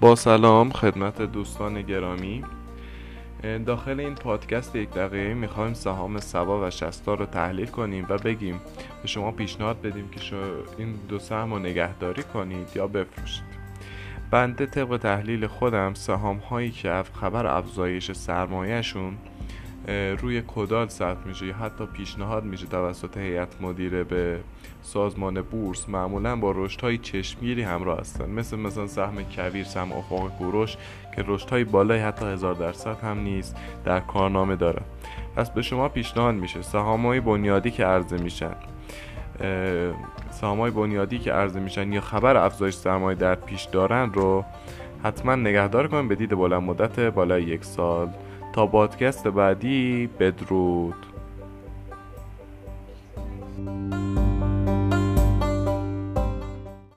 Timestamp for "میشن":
38.16-38.54, 41.60-41.92